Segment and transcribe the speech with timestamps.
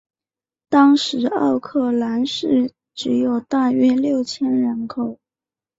[0.67, 5.19] 当时奥克兰市只有大约六千人口。